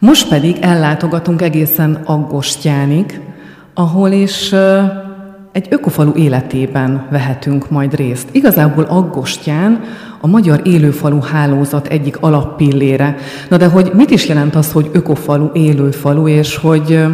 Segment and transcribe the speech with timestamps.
[0.00, 3.20] Most pedig ellátogatunk egészen Aggostyánig,
[3.74, 4.52] ahol is
[5.52, 8.28] egy ökofalu életében vehetünk majd részt.
[8.32, 9.80] Igazából Aggostyán
[10.20, 13.16] a Magyar Élőfalu Hálózat egyik alappillére.
[13.48, 17.04] Na de hogy mit is jelent az, hogy ökofalu, élőfalu, és hogy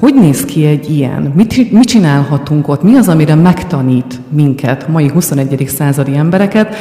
[0.00, 1.32] hogy néz ki egy ilyen?
[1.34, 2.82] Mit, mit csinálhatunk ott?
[2.82, 5.68] Mi az, amire megtanít minket, mai 21.
[5.68, 6.74] századi embereket?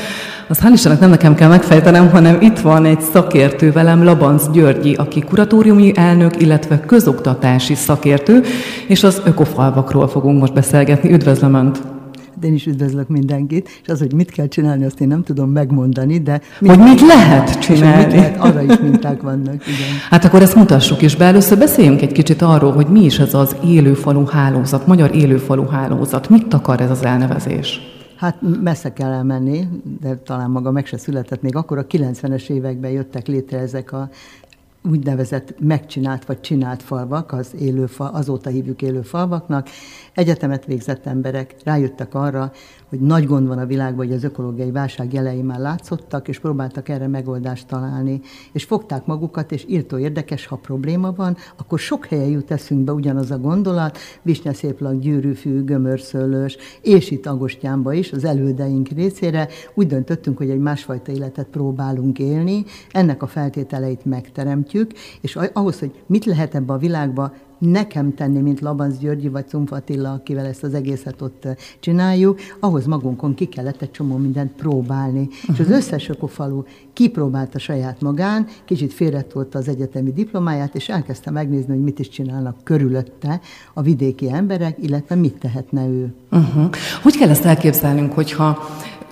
[0.52, 4.94] Az hál' Istennek nem nekem kell megfejtenem, hanem itt van egy szakértő velem, Labanc Györgyi,
[4.94, 8.42] aki kuratóriumi elnök, illetve közoktatási szakértő,
[8.88, 11.12] és az ökofalvakról fogunk most beszélgetni.
[11.12, 11.82] Üdvözlöm Önt!
[12.40, 15.50] de én is üdvözlök mindenkit, és az, hogy mit kell csinálni, azt én nem tudom
[15.50, 16.42] megmondani, de...
[16.60, 18.06] Mit hogy mit lehet csinálni.
[18.06, 19.98] Mit lehet, arra is minták vannak, igen.
[20.10, 21.26] Hát akkor ezt mutassuk is be.
[21.26, 26.30] Először beszéljünk egy kicsit arról, hogy mi is ez az élőfalu hálózat, magyar élőfalu hálózat.
[26.30, 27.91] Mit akar ez az elnevezés?
[28.22, 29.68] Hát messze kell elmenni,
[30.02, 31.42] de talán maga meg se született.
[31.42, 34.10] Még akkor a 90-es években jöttek létre ezek a
[34.90, 39.70] úgynevezett megcsinált vagy csinált falvak, az élő fal, azóta hívjuk élő falvaknak.
[40.14, 42.52] Egyetemet végzett emberek rájöttek arra,
[42.92, 46.90] hogy nagy gond van a világban, hogy az ökológiai válság jelei már látszottak, és próbáltak
[46.90, 48.22] erre megoldást találni.
[48.52, 53.32] És fogták magukat, és írtó érdekes, ha probléma van, akkor sok helyen jut eszünkbe ugyanaz
[53.32, 59.48] a gondolat, visnyeszéplag, gyűrűfű, gömörszőlős, és itt Agostyánba is, az elődeink részére.
[59.74, 66.04] Úgy döntöttünk, hogy egy másfajta életet próbálunk élni, ennek a feltételeit megteremtjük, és ahhoz, hogy
[66.06, 70.64] mit lehet ebbe a világba nekem tenni, mint Labanz Györgyi vagy Cumfa Attila, akivel ezt
[70.64, 71.48] az egészet ott
[71.80, 75.20] csináljuk, ahhoz magunkon ki kellett egy csomó mindent próbálni.
[75.20, 75.56] Uh-huh.
[75.56, 81.74] És az összes ökofalu kipróbálta saját magán, kicsit félretolta az egyetemi diplomáját, és elkezdte megnézni,
[81.74, 83.40] hogy mit is csinálnak körülötte
[83.74, 86.14] a vidéki emberek, illetve mit tehetne ő.
[86.32, 86.70] Uh-huh.
[87.02, 88.58] Hogy kell ezt elképzelnünk, hogyha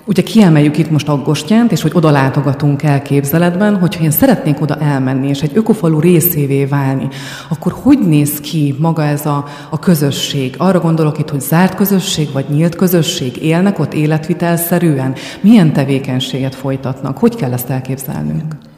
[0.04, 4.76] Ugye kiemeljük itt most Aggostyánt, és hogy oda látogatunk el képzeletben, hogyha én szeretnék oda
[4.76, 7.08] elmenni, és egy ökofalu részévé válni,
[7.48, 10.54] akkor hogy néz ki maga ez a, a közösség?
[10.58, 13.36] Arra gondolok itt, hogy zárt közösség, vagy nyílt közösség?
[13.42, 15.14] Élnek ott életvitelszerűen?
[15.40, 17.18] Milyen tevékenységet folytatnak?
[17.18, 18.69] Hogy kell ezt elképzelnünk?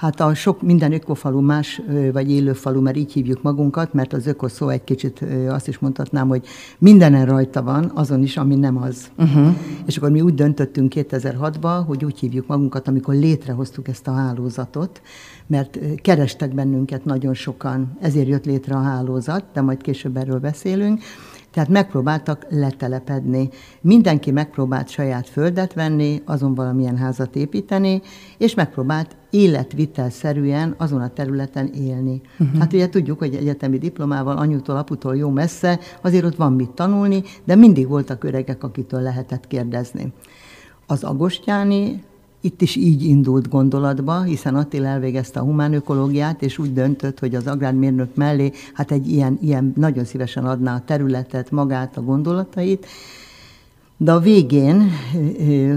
[0.00, 4.68] Hát a sok minden ökofalu más, vagy élőfalu, mert így hívjuk magunkat, mert az ökoszó
[4.68, 6.46] egy kicsit azt is mondhatnám, hogy
[6.78, 9.10] mindenen rajta van, azon is, ami nem az.
[9.18, 9.56] Uh-huh.
[9.86, 15.02] És akkor mi úgy döntöttünk 2006-ban, hogy úgy hívjuk magunkat, amikor létrehoztuk ezt a hálózatot,
[15.46, 21.00] mert kerestek bennünket nagyon sokan, ezért jött létre a hálózat, de majd később erről beszélünk,
[21.52, 23.48] tehát megpróbáltak letelepedni.
[23.80, 28.02] Mindenki megpróbált saját földet venni, azon valamilyen házat építeni,
[28.38, 32.20] és megpróbált életvitelszerűen azon a területen élni.
[32.38, 32.58] Uh-huh.
[32.58, 37.22] Hát ugye tudjuk, hogy egyetemi diplomával anyutól, aputól jó messze, azért ott van mit tanulni,
[37.44, 40.12] de mindig voltak öregek, akitől lehetett kérdezni.
[40.86, 42.02] Az Agostyáni
[42.40, 47.34] itt is így indult gondolatba, hiszen Attila elvégezte a humán ökológiát, és úgy döntött, hogy
[47.34, 52.86] az agrármérnök mellé hát egy ilyen, ilyen nagyon szívesen adná a területet, magát, a gondolatait,
[53.96, 54.90] de a végén,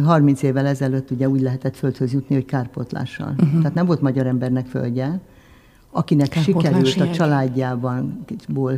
[0.05, 3.33] 30 évvel ezelőtt ugye úgy lehetett földhöz jutni, hogy kárpótlással.
[3.37, 3.57] Uh-huh.
[3.57, 5.19] Tehát nem volt magyar embernek földje,
[5.93, 8.25] akinek sikerült a családjában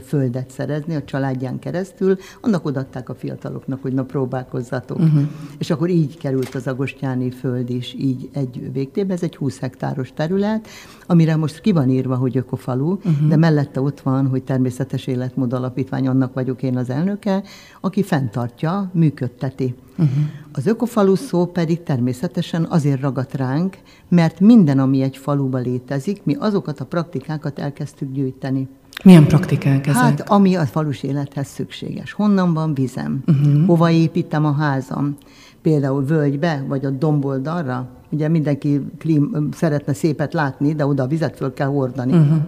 [0.05, 4.99] földet szerezni, a családján keresztül, annak odatták a fiataloknak, hogy na próbálkozzatok.
[4.99, 5.21] Uh-huh.
[5.57, 9.13] És akkor így került az Agostyáni föld is így egy végtébe.
[9.13, 10.67] Ez egy 20 hektáros terület,
[11.07, 13.27] amire most ki van írva, hogy ökofalu, uh-huh.
[13.27, 17.43] de mellette ott van, hogy természetes életmód alapítvány, annak vagyok én az elnöke,
[17.81, 19.75] aki fenntartja, működteti.
[19.97, 20.23] Uh-huh.
[20.51, 23.77] Az ökofalu szó pedig természetesen azért ragadt ránk,
[24.09, 28.67] mert minden, ami egy faluba létezik, mi azokat a praktikákat elkezdtük gyűjteni.
[29.03, 30.01] Milyen praktikák ezek?
[30.01, 32.11] Hát, ami a falus élethez szükséges.
[32.11, 33.23] Honnan van vizem?
[33.27, 33.65] Uh-huh.
[33.65, 35.17] Hova építem a házam?
[35.61, 37.87] Például völgybe, vagy a domboldalra?
[38.09, 42.13] Ugye mindenki klím, szeretne szépet látni, de oda a vizet föl kell hordani.
[42.13, 42.41] Uh-huh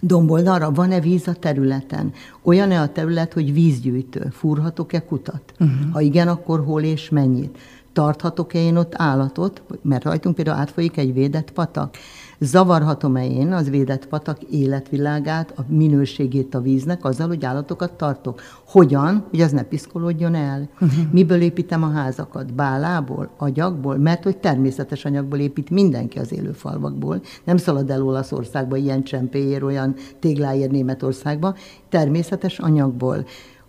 [0.00, 2.12] domboldalra van-e víz a területen?
[2.42, 4.28] Olyan-e a terület, hogy vízgyűjtő?
[4.32, 5.52] Fúrhatok-e kutat?
[5.60, 5.92] Uh-huh.
[5.92, 7.58] Ha igen, akkor hol és mennyit?
[7.96, 9.62] Tarthatok-e én ott állatot?
[9.82, 11.96] Mert rajtunk például átfolyik egy védett patak.
[12.38, 18.40] Zavarhatom-e én az védett patak életvilágát, a minőségét a víznek azzal, hogy állatokat tartok?
[18.66, 20.68] Hogyan, hogy az ne piszkolódjon el?
[20.74, 20.90] Uh-huh.
[21.10, 22.54] Miből építem a házakat?
[22.54, 23.30] Bálából?
[23.36, 23.96] Agyagból?
[23.96, 27.20] Mert hogy természetes anyagból épít mindenki az élő falvakból.
[27.44, 31.54] Nem szalad el Olaszországba ilyen csempéért, olyan tégláért Németországba.
[31.88, 33.24] Természetes anyagból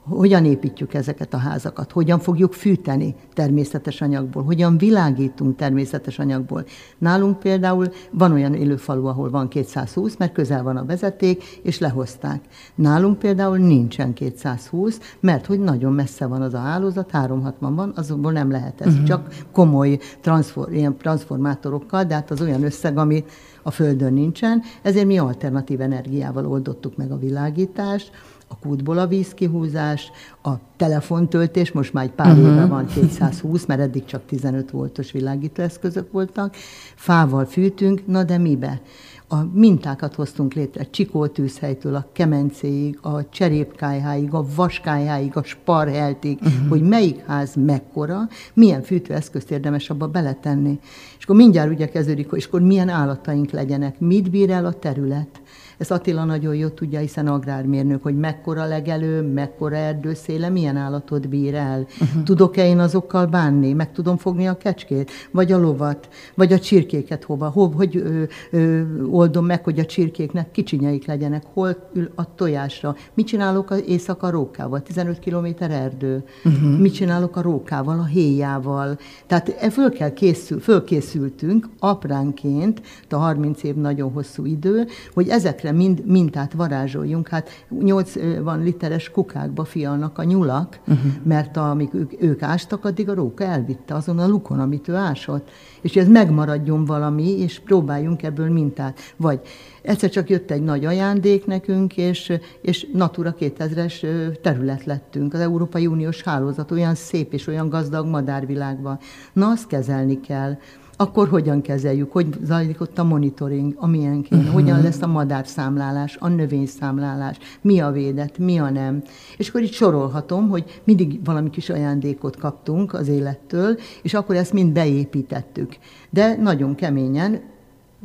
[0.09, 6.65] hogyan építjük ezeket a házakat, hogyan fogjuk fűteni természetes anyagból, hogyan világítunk természetes anyagból.
[6.97, 12.41] Nálunk például van olyan élőfalu, ahol van 220, mert közel van a vezeték, és lehozták.
[12.75, 18.31] Nálunk például nincsen 220, mert hogy nagyon messze van az a hálózat, 360 van, azokból
[18.31, 19.07] nem lehet ez, uh-huh.
[19.07, 23.23] csak komoly transfor, ilyen transformátorokkal, de hát az olyan összeg, ami
[23.63, 28.11] a Földön nincsen, ezért mi alternatív energiával oldottuk meg a világítást,
[28.47, 30.11] a kútból a vízkihúzás,
[30.43, 32.51] a telefontöltés, most már egy pár uh-huh.
[32.51, 36.55] éve van 220, mert eddig csak 15 voltos világítóeszközök voltak,
[36.95, 38.81] fával fűtünk, na de mibe?
[39.29, 46.67] A mintákat hoztunk létre, Csikótűzhelytől a kemencéig, a cserépkájháig, a vaskájháig, a sparheltig, uh-huh.
[46.69, 50.79] hogy melyik ház mekkora, milyen fűtőeszközt érdemes abba beletenni.
[51.17, 55.41] És akkor mindjárt ugye kezdődik, és akkor milyen állataink legyenek, mit bír el a terület,
[55.77, 61.55] ezt Attila nagyon jól tudja, hiszen agrármérnök, hogy mekkora legelő, mekkora erdőszéle, milyen állatot bír
[61.55, 61.79] el.
[61.79, 62.23] Uh-huh.
[62.23, 63.73] Tudok-e én azokkal bánni?
[63.73, 65.11] Meg tudom fogni a kecskét?
[65.31, 66.09] Vagy a lovat?
[66.35, 67.49] Vagy a csirkéket hova?
[67.49, 71.43] Hol, hogy ö, ö, oldom meg, hogy a csirkéknek kicsinyeik legyenek?
[71.53, 72.95] Hol ül a tojásra?
[73.13, 74.81] Mit csinálok az éjszaka rókával?
[74.81, 76.23] 15 kilométer erdő.
[76.43, 76.79] Uh-huh.
[76.79, 78.97] Mit csinálok a rókával, a héjával?
[79.27, 85.66] Tehát e föl kell készül, fölkészültünk apránként, a 30 év nagyon hosszú idő, hogy ezekre
[85.67, 87.27] ezekre mind mintát varázsoljunk.
[87.27, 91.11] Hát 80 literes kukákba fialnak a nyulak, uh-huh.
[91.23, 95.49] mert amíg ők, ők ástak, addig a róka elvitte azon a lukon, amit ő ásott.
[95.81, 98.99] És ez megmaradjon valami, és próbáljunk ebből mintát.
[99.17, 99.39] Vagy
[99.81, 104.05] egyszer csak jött egy nagy ajándék nekünk, és, és Natura 2000-es
[104.41, 105.33] terület lettünk.
[105.33, 108.99] Az Európai Uniós hálózat olyan szép és olyan gazdag madárvilágban.
[109.33, 110.57] Na, azt kezelni kell
[110.97, 114.53] akkor hogyan kezeljük, hogy zajlik ott a monitoring, amilyen kéne, uh-huh.
[114.53, 119.03] hogyan lesz a madárszámlálás, a növényszámlálás, mi a védet, mi a nem.
[119.37, 124.53] És akkor itt sorolhatom, hogy mindig valami kis ajándékot kaptunk az élettől, és akkor ezt
[124.53, 125.77] mind beépítettük.
[126.09, 127.41] De nagyon keményen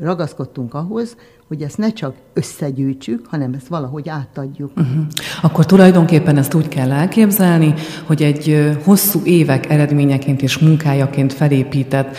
[0.01, 1.17] ragaszkodtunk ahhoz,
[1.49, 4.71] hogy ezt ne csak összegyűjtsük, hanem ezt valahogy átadjuk.
[4.77, 5.05] Uh-huh.
[5.43, 7.75] Akkor tulajdonképpen ezt úgy kell elképzelni,
[8.07, 12.17] hogy egy hosszú évek eredményeként és munkájaként felépített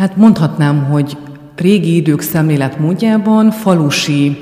[0.00, 1.16] Hát mondhatnám, hogy
[1.56, 4.38] régi idők szemléletmódjában falusi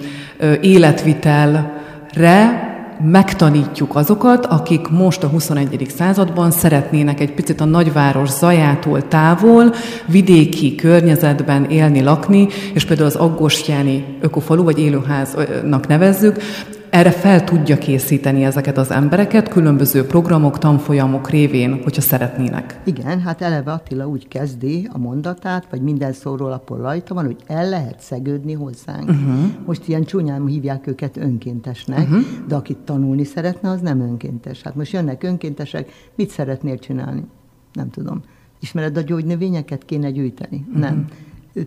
[0.60, 2.66] életvitelre
[3.04, 5.86] megtanítjuk azokat, akik most a 21.
[5.96, 9.74] században szeretnének egy picit a nagyváros zajától távol,
[10.06, 16.36] vidéki környezetben élni, lakni, és például az Aggostyáni ökofalu, vagy élőháznak nevezzük,
[16.90, 22.80] erre fel tudja készíteni ezeket az embereket különböző programok, tanfolyamok révén, hogyha szeretnének.
[22.84, 27.36] Igen, hát eleve Attila úgy kezdi a mondatát, vagy minden szóról apol rajta van, hogy
[27.46, 29.08] el lehet szegődni hozzánk.
[29.08, 29.38] Uh-huh.
[29.66, 32.22] Most ilyen csúnyán hívják őket önkéntesnek, uh-huh.
[32.48, 34.62] de akit tanulni szeretne, az nem önkéntes.
[34.62, 37.24] Hát most jönnek önkéntesek, mit szeretnél csinálni?
[37.72, 38.22] Nem tudom.
[38.60, 39.84] Ismered a gyógynövényeket?
[39.84, 40.64] Kéne gyűjteni?
[40.68, 40.82] Uh-huh.
[40.82, 41.06] Nem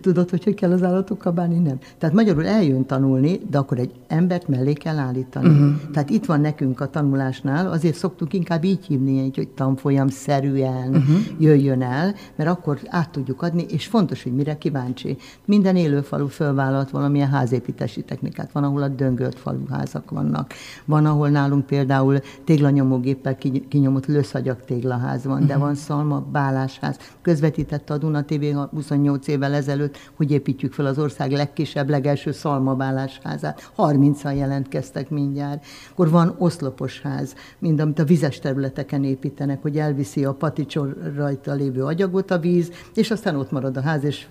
[0.00, 1.58] tudod, hogy hogy kell az állatokkal bánni?
[1.58, 1.78] Nem.
[1.98, 5.48] Tehát magyarul eljön tanulni, de akkor egy embert mellé kell állítani.
[5.48, 5.90] Uh-huh.
[5.92, 11.16] Tehát itt van nekünk a tanulásnál, azért szoktuk inkább így hívni, hogy tanfolyam szerűen uh-huh.
[11.38, 15.16] jöjjön el, mert akkor át tudjuk adni, és fontos, hogy mire kíváncsi.
[15.44, 18.52] Minden élőfalu fölvállalt valamilyen házépítési technikát.
[18.52, 20.52] Van, ahol a döngölt faluházak vannak.
[20.84, 23.36] Van, ahol nálunk például téglanyomógéppel
[23.68, 25.48] kinyomott lőszagyag téglaház van, uh-huh.
[25.48, 26.98] de van szalma bálásház.
[27.22, 32.32] Közvetítette a Duna TV 28 évvel ezelőtt ezelőtt, hogy építjük fel az ország legkisebb, legelső
[32.32, 33.70] szalmabálásházát.
[33.76, 35.64] 30-an jelentkeztek mindjárt.
[35.90, 41.52] Akkor van oszlopos ház, mind amit a vizes területeken építenek, hogy elviszi a paticsor rajta
[41.52, 44.26] lévő agyagot a víz, és aztán ott marad a ház, és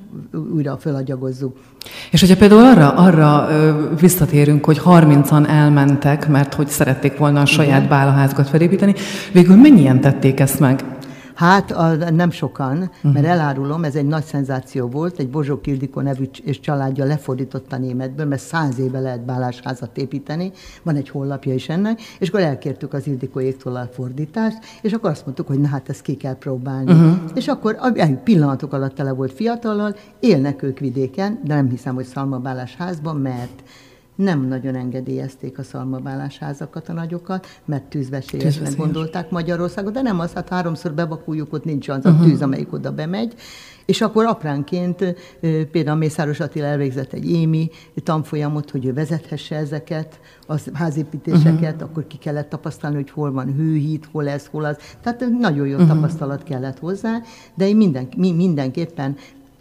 [0.54, 1.58] újra felagyagozzuk.
[2.12, 3.48] És hogyha például arra, arra
[4.00, 8.94] visszatérünk, hogy 30-an elmentek, mert hogy szerették volna a saját bálaházat felépíteni,
[9.32, 11.00] végül mennyien tették ezt meg?
[11.42, 13.14] Hát a, nem sokan, uh-huh.
[13.14, 18.26] mert elárulom, ez egy nagy szenzáció volt, egy Bozsó Kildikó nevű és családja lefordította németből,
[18.26, 20.52] mert száz éve lehet bálásházat építeni,
[20.84, 25.26] van egy hollapja is ennek, és akkor elkértük az Ildikóéktól a fordítást, és akkor azt
[25.26, 26.92] mondtuk, hogy na hát ezt ki kell próbálni.
[26.92, 27.20] Uh-huh.
[27.34, 27.78] És akkor
[28.24, 33.64] pillanatok alatt tele volt fiatallal, élnek ők vidéken, de nem hiszem, hogy szalmabálás házban, mert
[34.16, 40.34] nem nagyon engedélyezték a szalmabálás házakat, a nagyokat, mert tűzveszélyesnek gondolták Magyarországot, de nem az,
[40.34, 42.22] hát háromszor bevakuljuk, ott nincs az uh-huh.
[42.22, 43.34] a tűz, amelyik oda bemegy.
[43.86, 45.16] És akkor apránként
[45.72, 47.70] például Mészáros Attila elvégzett egy émi
[48.04, 51.90] tanfolyamot, hogy ő vezethesse ezeket, a házépítéseket, uh-huh.
[51.90, 54.78] akkor ki kellett tapasztalni, hogy hol van hőhíd, hol ez, hol az.
[55.02, 55.88] Tehát nagyon jó uh-huh.
[55.88, 57.22] tapasztalat kellett hozzá,
[57.56, 59.16] de én minden, mi mindenképpen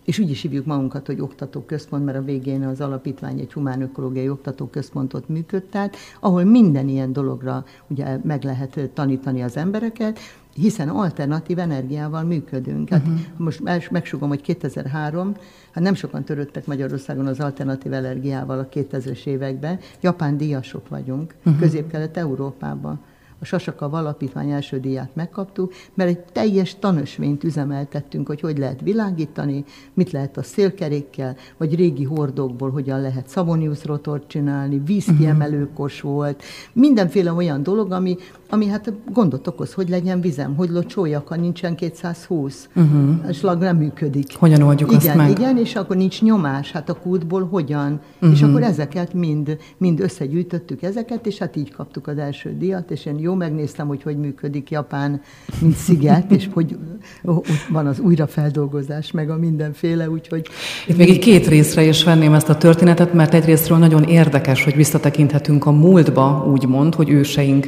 [0.04, 4.28] és úgy is hívjuk magunkat, hogy oktatóközpont, mert a végén az alapítvány egy humán ökológiai
[4.28, 10.18] oktatóközpontot működtet, ahol minden ilyen dologra ugye meg lehet tanítani az embereket,
[10.54, 12.88] hiszen alternatív energiával működünk.
[12.88, 13.20] Hát uh-huh.
[13.36, 15.34] most megsugom, hogy 2003,
[15.70, 21.60] hát nem sokan törődtek Magyarországon az alternatív energiával a 2000-es években, japán díjasok vagyunk, uh-huh.
[21.60, 23.00] közép-kelet-európában
[23.40, 29.64] a Sasaka Alapítvány első díját megkaptuk, mert egy teljes tanösvényt üzemeltettünk, hogy hogy lehet világítani,
[29.94, 36.42] mit lehet a szélkerékkel, vagy régi hordókból hogyan lehet Savonius rotort csinálni, vízkiemelőkos volt,
[36.72, 38.16] mindenféle olyan dolog, ami,
[38.50, 43.28] ami hát gondot okoz, hogy legyen vizem, hogy locsoljak, ha nincsen 220, uh-huh.
[43.28, 44.36] a slag nem működik.
[44.36, 45.30] Hogyan oldjuk igen, azt meg?
[45.30, 48.30] Igen, és akkor nincs nyomás, hát a kútból hogyan, uh-huh.
[48.30, 53.06] és akkor ezeket mind, mind összegyűjtöttük ezeket, és hát így kaptuk az első díjat, és
[53.06, 55.20] én jó megnéztem, hogy hogy működik Japán,
[55.60, 56.76] mint sziget, és hogy
[57.22, 60.46] ott van az újrafeldolgozás, meg a mindenféle, úgyhogy...
[60.86, 64.76] Itt még egy két részre is venném ezt a történetet, mert egyrésztről nagyon érdekes, hogy
[64.76, 67.66] visszatekinthetünk a múltba, úgymond, hogy őseink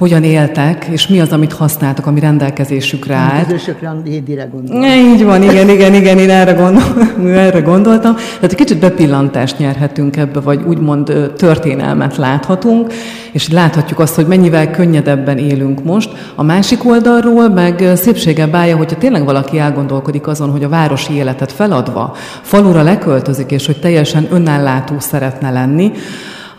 [0.00, 3.46] hogyan éltek, és mi az, amit használtak, ami rendelkezésükre állt.
[3.46, 4.82] Közösökre, Hédire gondoltam.
[4.82, 6.82] Így van, igen, igen, igen, én erre, gondol,
[7.46, 8.14] erre gondoltam.
[8.14, 12.92] Tehát egy kicsit bepillantást nyerhetünk ebbe, vagy úgymond történelmet láthatunk,
[13.32, 16.10] és láthatjuk azt, hogy mennyivel könnyedebben élünk most.
[16.34, 21.52] A másik oldalról meg szépsége bája, hogyha tényleg valaki elgondolkodik azon, hogy a városi életet
[21.52, 25.92] feladva falura leköltözik, és hogy teljesen önállátó szeretne lenni,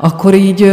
[0.02, 0.72] akkor így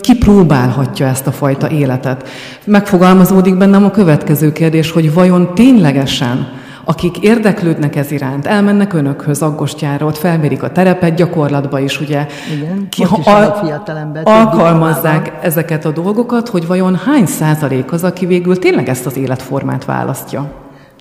[0.00, 2.28] kipróbálhatja ezt a fajta életet.
[2.64, 10.06] Megfogalmazódik bennem a következő kérdés, hogy vajon ténylegesen akik érdeklődnek ez iránt, elmennek önökhöz Aggostyára,
[10.06, 13.88] ott felmérik a terepet, gyakorlatba is ugye Igen, ki, ha, al-
[14.22, 19.84] alkalmazzák ezeket a dolgokat, hogy vajon hány százalék az, aki végül tényleg ezt az életformát
[19.84, 20.59] választja?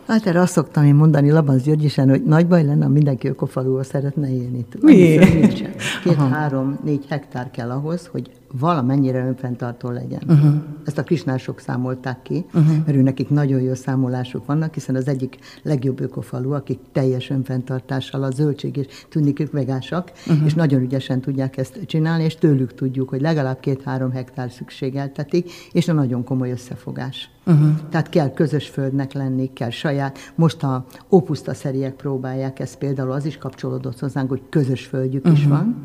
[0.10, 3.84] Hát erre azt szoktam én mondani Labanz Györgyisen, hogy nagy baj lenne, ha mindenki ökofalúval
[3.84, 4.66] szeretne élni.
[4.82, 4.96] Mi?
[6.04, 10.22] Két, három, négy hektár kell ahhoz, hogy valamennyire önfenntartó legyen.
[10.27, 10.53] Uh-huh.
[10.86, 12.77] Ezt a krisnások számolták ki, uh-huh.
[12.86, 18.24] mert ő nekik nagyon jó számolások vannak, hiszen az egyik legjobb ökofalu, akik teljes önfenntartással
[18.24, 20.46] a zöldség és tűnik vegásak, uh-huh.
[20.46, 25.88] és nagyon ügyesen tudják ezt csinálni, és tőlük tudjuk, hogy legalább két-három hektár szükségeltetik, és
[25.88, 27.29] a nagyon komoly összefogás.
[27.46, 27.70] Uh-huh.
[27.89, 30.18] Tehát kell közös földnek lenni, kell saját.
[30.36, 35.39] Most a opuszta szeriek próbálják ezt például, az is kapcsolódott hozzánk, hogy közös földjük uh-huh.
[35.39, 35.75] is van,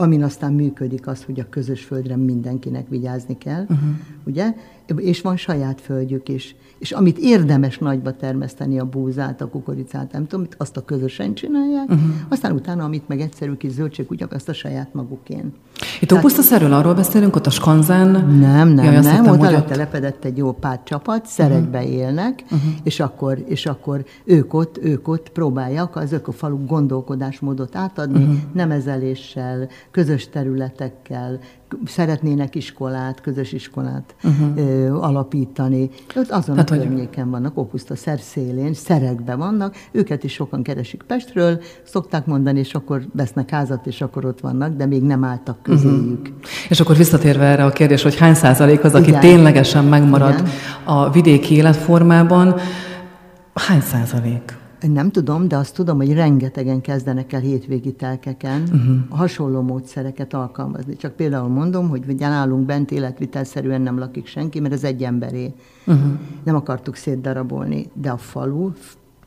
[0.00, 3.88] amin aztán működik az, hogy a közös földre mindenkinek vigyázni kell, uh-huh.
[4.24, 4.54] ugye?
[4.96, 6.56] És van saját földjük is.
[6.78, 11.88] És amit érdemes nagyba termeszteni, a búzát, a kukoricát, nem tudom, azt a közösen csinálják,
[11.88, 12.10] uh-huh.
[12.28, 15.52] aztán utána, amit meg egyszerű kis zöldségkutyak, azt a saját magukén.
[16.00, 16.30] Itt Tehát...
[16.30, 18.08] szerről arról beszélünk, ott a skanzán?
[18.38, 21.92] Nem, nem, ja, nem, ott letelepedett egy jó pár csapat, szerekbe uh-huh.
[21.92, 22.60] élnek, uh-huh.
[22.82, 28.36] és, akkor, és akkor ők ott, ők ott próbálják az ökofaluk gondolkodásmódot átadni, uh-huh.
[28.52, 31.38] nemezeléssel, közös területekkel,
[31.86, 34.58] szeretnének iskolát, közös iskolát uh-huh.
[34.58, 35.90] ö, alapítani.
[36.16, 37.32] Ott azon hát, a környéken hogy...
[37.32, 43.50] vannak, Opuszta szerszélén, szerekben vannak, őket is sokan keresik Pestről, szokták mondani, és akkor vesznek
[43.50, 46.20] házat, és akkor ott vannak, de még nem álltak közéjük.
[46.20, 46.36] Uh-huh.
[46.68, 49.20] És akkor visszatérve erre a kérdés, hogy hány százalék az, aki Igen.
[49.20, 50.46] ténylegesen megmarad Igen.
[50.84, 52.54] a vidéki életformában,
[53.54, 54.57] hány százalék?
[54.80, 59.18] Nem tudom, de azt tudom, hogy rengetegen kezdenek el hétvégi telkeken uh-huh.
[59.18, 60.96] hasonló módszereket alkalmazni.
[60.96, 65.54] Csak például mondom, hogy nálunk bent életvitelszerűen nem lakik senki, mert ez egy emberé.
[65.86, 66.10] Uh-huh.
[66.44, 68.70] Nem akartuk szétdarabolni, de a falu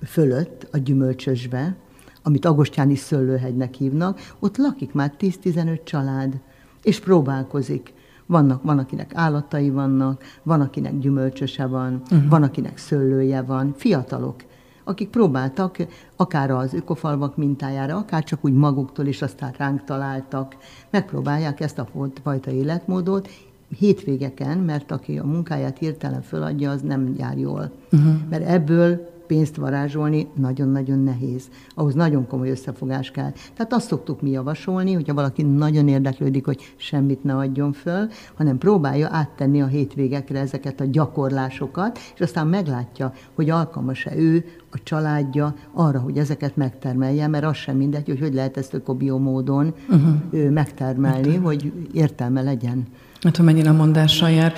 [0.05, 1.75] fölött, a gyümölcsösbe,
[2.23, 6.39] amit Agostyáni Szőlőhegynek hívnak, ott lakik már 10-15 család,
[6.83, 7.93] és próbálkozik.
[8.25, 12.29] Vannak, van, akinek állatai vannak, van, akinek gyümölcsöse van, uh-huh.
[12.29, 14.35] van, akinek szőlője van, fiatalok
[14.83, 15.77] akik próbáltak
[16.15, 20.55] akár az ökofalvak mintájára, akár csak úgy maguktól is aztán ránk találtak,
[20.89, 21.87] megpróbálják ezt a
[22.23, 23.29] fajta életmódot,
[23.77, 27.71] hétvégeken, mert aki a munkáját hirtelen föladja, az nem jár jól.
[27.91, 28.13] Uh-huh.
[28.29, 31.49] Mert ebből pénzt varázsolni nagyon-nagyon nehéz.
[31.75, 33.31] Ahhoz nagyon komoly összefogás kell.
[33.55, 38.57] Tehát azt szoktuk mi javasolni, hogyha valaki nagyon érdeklődik, hogy semmit ne adjon föl, hanem
[38.57, 45.55] próbálja áttenni a hétvégekre ezeket a gyakorlásokat, és aztán meglátja, hogy alkalmas-e ő, a családja
[45.73, 50.49] arra, hogy ezeket megtermelje, mert az sem mindegy, hogy hogy lehet ezt ökobió módon uh-huh.
[50.49, 52.87] megtermelni, hogy értelme legyen.
[53.21, 54.53] Hát, hogy mennyire mondással jár.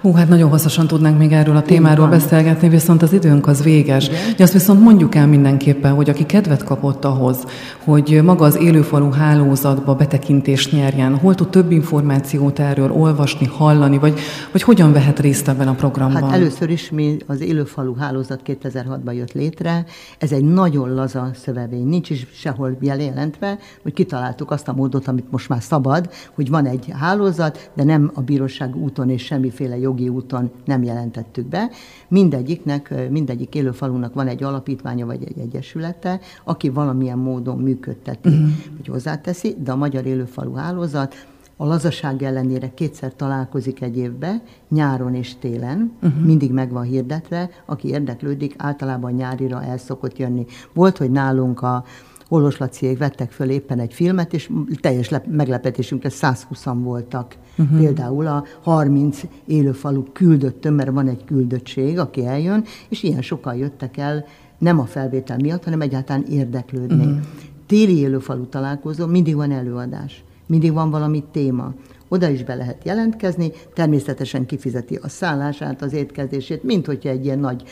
[0.00, 2.18] Hú, hát nagyon hosszasan tudnánk még erről a témáról van.
[2.18, 4.08] beszélgetni, viszont az időnk az véges.
[4.08, 4.18] Igen.
[4.36, 7.44] De azt viszont mondjuk el mindenképpen, hogy aki kedvet kapott ahhoz,
[7.84, 14.18] hogy maga az élőfalu hálózatba betekintést nyerjen, hol tud több információt erről olvasni, hallani, vagy,
[14.52, 16.22] vagy hogyan vehet részt ebben a programban?
[16.22, 19.84] Hát először is mi az élőfalu hálózat 2006-ban jött létre.
[20.18, 25.30] Ez egy nagyon laza szövevény, nincs is sehol jelentve, hogy kitaláltuk azt a módot, amit
[25.30, 30.08] most már szabad, hogy van egy hálózat, de nem a bíróság úton és semmiféle jogi
[30.08, 31.70] úton nem jelentettük be.
[32.08, 38.48] Mindegyiknek, mindegyik élőfalunak van egy alapítványa vagy egy egyesülete, aki valamilyen módon működteti, uh-huh.
[38.76, 41.14] vagy hozzáteszi, de a Magyar Élőfalu Hálózat
[41.56, 46.24] a lazaság ellenére kétszer találkozik egy évbe, nyáron és télen, uh-huh.
[46.24, 50.46] mindig meg van hirdetve, aki érdeklődik, általában nyárira el szokott jönni.
[50.72, 51.84] Volt, hogy nálunk a
[52.32, 57.36] Olvoslaciék vettek föl éppen egy filmet, és teljes lep- meglepetésünkre 120-an voltak.
[57.60, 57.78] Uh-huh.
[57.78, 63.96] Például a 30 élőfalu küldöttön, mert van egy küldöttség, aki eljön, és ilyen sokan jöttek
[63.96, 64.24] el,
[64.58, 67.04] nem a felvétel miatt, hanem egyáltalán érdeklődni.
[67.04, 67.20] Uh-huh.
[67.66, 71.74] Téli élőfalu találkozó, mindig van előadás, mindig van valami téma
[72.12, 77.38] oda is be lehet jelentkezni, természetesen kifizeti a szállását, az étkezését, mint hogyha egy ilyen
[77.38, 77.62] nagy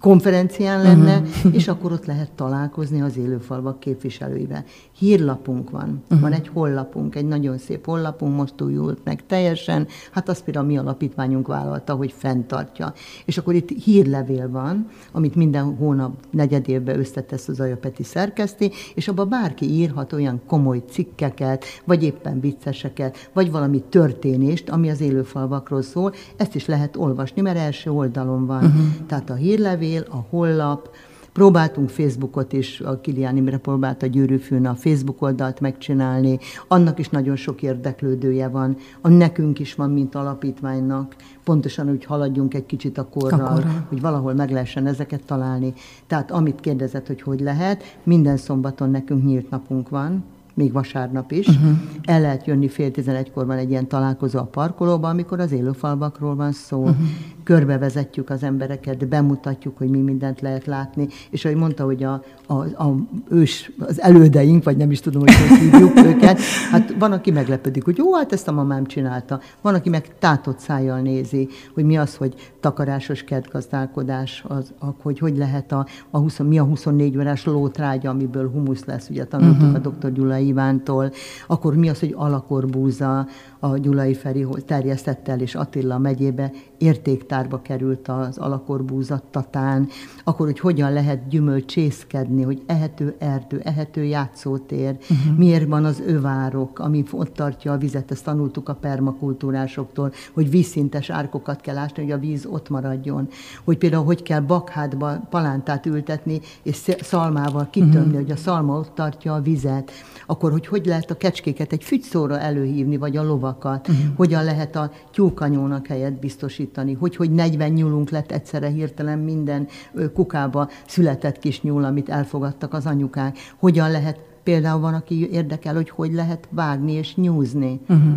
[0.00, 1.54] konferencián lenne, uh-huh.
[1.54, 4.64] és akkor ott lehet találkozni az élőfalvak képviselőivel.
[4.98, 6.20] Hírlapunk van, uh-huh.
[6.20, 10.78] van egy hollapunk, egy nagyon szép hollapunk, most újult meg teljesen, hát azt például mi
[10.78, 12.92] alapítványunk vállalta, hogy fenntartja.
[13.24, 19.28] És akkor itt hírlevél van, amit minden hónap negyedévben összetesz az Ajapeti szerkeszti, és abban
[19.28, 25.82] bárki írhat olyan komoly cikkeket, vagy éppen vicceseket, vagy valami valami történést, ami az élőfalvakról
[25.82, 28.64] szól, ezt is lehet olvasni, mert első oldalon van.
[28.64, 29.06] Uh-huh.
[29.06, 30.88] Tehát a hírlevél, a hollap,
[31.32, 36.38] Próbáltunk Facebookot is, a Kilián Imre próbált a Gyűrűfőn a Facebook oldalt megcsinálni,
[36.68, 42.54] annak is nagyon sok érdeklődője van, a nekünk is van, mint alapítványnak, pontosan úgy haladjunk
[42.54, 43.66] egy kicsit a korral, Akkor.
[43.88, 45.74] hogy valahol meg lehessen ezeket találni.
[46.06, 51.46] Tehát amit kérdezett, hogy hogy lehet, minden szombaton nekünk nyílt napunk van, még vasárnap is.
[51.46, 51.76] Uh-huh.
[52.02, 56.52] El lehet jönni fél tizenegykor van egy ilyen találkozó a parkolóban, amikor az élőfalvakról van
[56.52, 56.80] szó.
[56.80, 57.06] Uh-huh.
[57.44, 61.08] Körbevezetjük az embereket, bemutatjuk, hogy mi mindent lehet látni.
[61.30, 62.94] És ahogy mondta, hogy a, a, a
[63.28, 66.38] ős, az elődeink, vagy nem is tudom, hogy hogy hívjuk őket,
[66.70, 69.40] hát van, aki meglepődik, hogy jó, hát ezt a mamám csinálta.
[69.60, 74.72] Van, aki meg tátott szájjal nézi, hogy mi az, hogy takarásos kertgazdálkodás, az,
[75.02, 79.24] hogy hogy lehet a, a 20, mi a 24 órás lótrágya, amiből humusz lesz, ugye
[79.24, 79.86] tanultuk uh-huh.
[79.86, 80.12] a dr.
[80.12, 81.10] Gyula Ivántól,
[81.46, 83.26] akkor mi az, hogy alakorbúza,
[83.64, 86.52] a Gyulai Feri terjesztett el, és Attila megyébe
[86.82, 89.88] értéktárba került az alakorbúza tatán,
[90.24, 95.36] akkor, hogy hogyan lehet gyümölcsészkedni, hogy ehető erdő, ehető játszótér, uh-huh.
[95.36, 101.10] miért van az övárok, ami ott tartja a vizet, ezt tanultuk a permakultúrásoktól, hogy vízszintes
[101.10, 103.28] árkokat kell ásni, hogy a víz ott maradjon,
[103.64, 108.14] hogy például hogy kell bakhátba palántát ültetni, és szalmával kitömni, uh-huh.
[108.14, 109.90] hogy a szalma ott tartja a vizet,
[110.26, 114.04] akkor hogy hogy lehet a kecskéket egy fügyszóra előhívni, vagy a lovakat, uh-huh.
[114.16, 119.68] hogyan lehet a tyúkanyónak helyet biztosítani, hogy hogy 40 nyúlunk lett egyszerre hirtelen minden
[120.14, 125.90] kukába született kis nyúl, amit elfogadtak az anyukák, hogyan lehet Például van, aki érdekel, hogy
[125.90, 127.80] hogy lehet vágni és nyúzni.
[127.88, 128.14] Uh-huh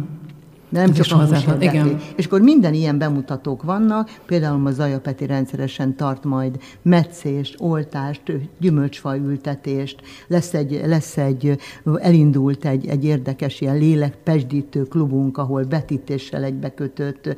[0.75, 1.99] nem csak a hús igen.
[2.15, 8.21] És akkor minden ilyen bemutatók vannak, például a Zajapeti rendszeresen tart majd meccést, oltást,
[8.59, 11.57] gyümölcsfa ültetést, lesz egy, lesz egy
[11.95, 17.35] elindult egy, egy érdekes ilyen lélekpesdítő klubunk, ahol betítéssel egybekötött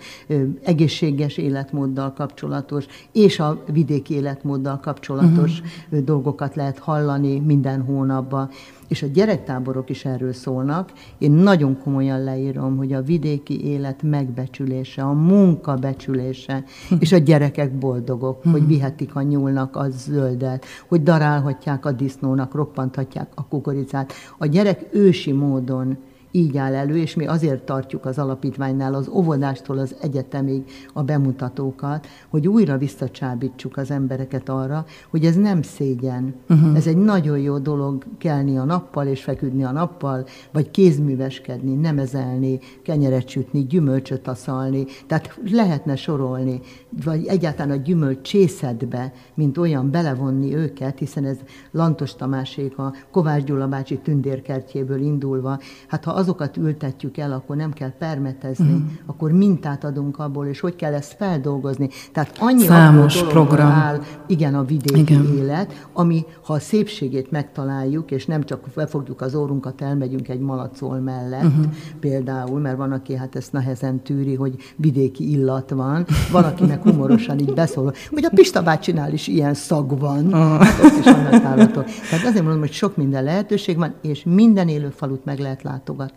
[0.63, 6.05] egészséges életmóddal kapcsolatos, és a vidéki életmóddal kapcsolatos uh-huh.
[6.05, 8.49] dolgokat lehet hallani minden hónapban
[8.87, 10.91] és a gyerektáborok is erről szólnak.
[11.17, 16.63] Én nagyon komolyan leírom, hogy a vidéki élet megbecsülése, a munka becsülése,
[16.99, 18.67] és a gyerekek boldogok, hogy hmm.
[18.67, 24.13] vihetik a nyúlnak a zöldet, hogy darálhatják a disznónak, roppanthatják a kukoricát.
[24.37, 25.97] A gyerek ősi módon
[26.37, 32.07] így áll elő, és mi azért tartjuk az alapítványnál az óvodástól az egyetemig a bemutatókat,
[32.29, 36.35] hogy újra visszacsábítsuk az embereket arra, hogy ez nem szégyen.
[36.49, 36.75] Uh-huh.
[36.75, 42.59] Ez egy nagyon jó dolog kelni a nappal és feküdni a nappal, vagy kézműveskedni, nemezelni,
[42.83, 44.85] kenyeret sütni, gyümölcsöt aszalni.
[45.07, 46.59] Tehát lehetne sorolni,
[47.03, 51.37] vagy egyáltalán a gyümölcs csészetbe, mint olyan belevonni őket, hiszen ez
[51.71, 57.55] Lantos Tamásék a Kovács Gyula bácsi tündérkertjéből indulva, hát ha az azokat ültetjük el, akkor
[57.55, 58.89] nem kell permetezni, uh-huh.
[59.05, 61.89] akkor mintát adunk abból, és hogy kell ezt feldolgozni.
[62.11, 63.67] Tehát annyi Számos program.
[63.67, 65.25] áll, igen, a vidéki igen.
[65.37, 70.99] élet, ami, ha a szépségét megtaláljuk, és nem csak befogjuk az órunkat, elmegyünk egy malacol
[70.99, 71.65] mellett, uh-huh.
[71.99, 77.39] például, mert van, aki hát ezt nehezen tűri, hogy vidéki illat van, van, akinek humorosan
[77.39, 80.63] így beszól, hogy a Pista bácsinál is ilyen szag van, uh-huh.
[80.63, 81.85] hát is vannak állatok.
[82.09, 86.16] Tehát azért mondom, hogy sok minden lehetőség van, és minden élő falut meg lehet látogatni.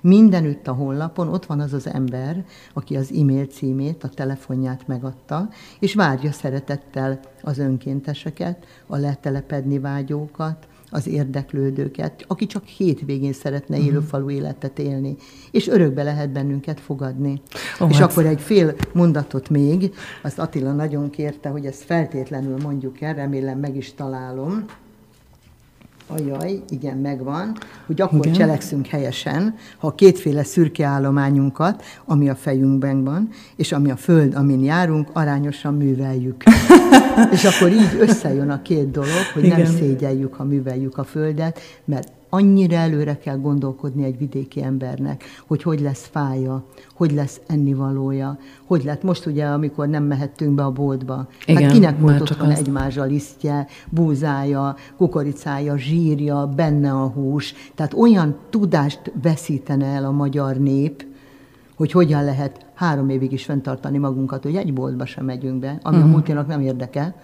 [0.00, 5.48] Mindenütt a honlapon ott van az az ember, aki az e-mail címét, a telefonját megadta,
[5.78, 13.86] és várja szeretettel az önkénteseket, a letelepedni vágyókat, az érdeklődőket, aki csak hétvégén szeretne mhm.
[13.86, 15.16] élőfalu életet élni,
[15.50, 17.42] és örökbe lehet bennünket fogadni.
[17.80, 18.10] Oh, és hát.
[18.10, 23.58] akkor egy fél mondatot még, azt Attila nagyon kérte, hogy ezt feltétlenül mondjuk el, remélem
[23.58, 24.64] meg is találom
[26.18, 28.32] ajaj, igen, megvan, hogy akkor igen.
[28.32, 34.34] cselekszünk helyesen, ha a kétféle szürke állományunkat, ami a fejünkben van, és ami a föld,
[34.34, 36.42] amin járunk, arányosan műveljük.
[37.32, 39.60] és akkor így összejön a két dolog, hogy igen.
[39.60, 45.62] nem szégyeljük, ha műveljük a földet, mert annyira előre kell gondolkodni egy vidéki embernek, hogy
[45.62, 46.64] hogy lesz fája,
[46.94, 51.14] hogy lesz ennivalója, hogy lett most ugye, amikor nem mehettünk be a boltba.
[51.14, 52.58] Hát Igen, hát kinek volt otthon az...
[52.58, 57.54] egymás lisztje, búzája, kukoricája, zsírja, benne a hús.
[57.74, 61.04] Tehát olyan tudást veszítene el a magyar nép,
[61.76, 65.78] hogy hogyan lehet három évig is fenntartani magunkat, hogy egy boltba sem megyünk be, ami
[65.82, 66.00] uh-huh.
[66.00, 66.10] a mhm.
[66.10, 67.14] multinak nem érdekel,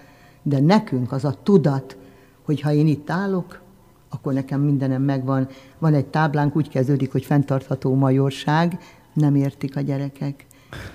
[0.42, 1.96] de nekünk az a tudat,
[2.44, 3.64] hogy ha én itt állok,
[4.08, 5.48] akkor nekem mindenem megvan.
[5.78, 8.78] Van egy táblánk, úgy kezdődik, hogy fenntartható majorság,
[9.12, 10.46] nem értik a gyerekek.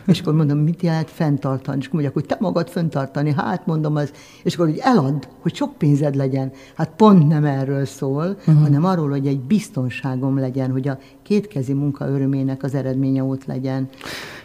[0.07, 1.77] És akkor mondom, mit jelent fenntartani?
[1.77, 3.33] És akkor mondják, hogy te magad fenntartani.
[3.37, 4.11] Hát mondom, az,
[4.43, 6.51] és akkor hogy elad, hogy sok pénzed legyen.
[6.75, 8.61] Hát pont nem erről szól, uh-huh.
[8.63, 13.89] hanem arról, hogy egy biztonságom legyen, hogy a kétkezi munka örömének az eredménye ott legyen.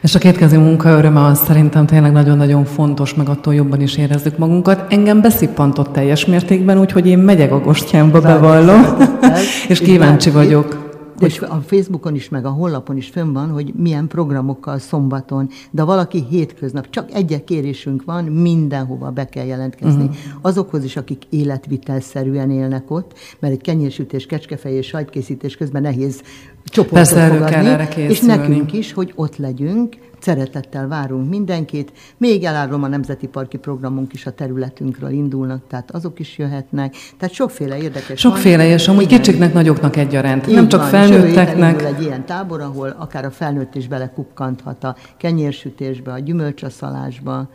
[0.00, 4.38] És a kétkezi munka öröme az szerintem tényleg nagyon-nagyon fontos, meg attól jobban is érezzük
[4.38, 4.92] magunkat.
[4.92, 8.82] Engem beszippantott teljes mértékben, úgyhogy én megyek a Gostyánba, bevallom,
[9.68, 10.85] és kíváncsi vagyok.
[11.18, 11.48] De hogy...
[11.48, 16.24] a Facebookon is, meg a honlapon is fönn van, hogy milyen programokkal szombaton, de valaki
[16.28, 20.04] hétköznap, csak egy kérésünk van, mindenhova be kell jelentkezni.
[20.04, 20.16] Uh-huh.
[20.40, 26.22] Azokhoz is, akik életvitelszerűen élnek ott, mert egy kenyérsütés, kecskefej és sajtkészítés közben nehéz
[26.70, 31.92] csoportot Persze, fogadni, erre és nekünk is, hogy ott legyünk, Szeretettel várunk mindenkit.
[32.16, 36.94] Még elárulom, a Nemzeti Parki Programunk is a területünkről indulnak, tehát azok is jöhetnek.
[37.18, 38.72] Tehát sokféle érdekes Sokféle, van.
[38.72, 40.46] és amúgy kicsiknek, nagyoknak egyaránt.
[40.46, 41.82] Így Nem csak van, felnőtteknek.
[41.82, 47.48] egy ilyen tábor, ahol akár a felnőtt is belekukkanthat a kenyérsütésbe, a gyümölcsaszalásba,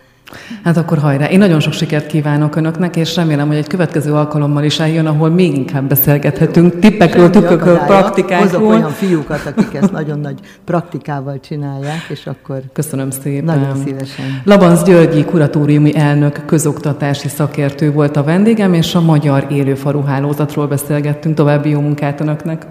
[0.64, 1.30] Hát akkor hajrá!
[1.30, 5.30] Én nagyon sok sikert kívánok Önöknek, és remélem, hogy egy következő alkalommal is eljön, ahol
[5.30, 8.48] még inkább beszélgethetünk tippekről, tükkökről, praktikákról.
[8.48, 12.62] Hozok olyan fiúkat, akik ezt nagyon nagy praktikával csinálják, és akkor...
[12.74, 13.44] Köszönöm szépen.
[13.60, 14.42] Nagyon szívesen.
[14.44, 21.36] Labanz Györgyi kuratóriumi elnök, közoktatási szakértő volt a vendégem, és a Magyar Élőfaru Hálózatról beszélgettünk.
[21.36, 22.66] További jó munkát Önöknek!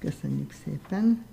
[0.00, 1.30] Köszönjük szépen!